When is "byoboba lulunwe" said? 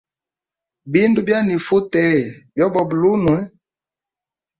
2.53-3.37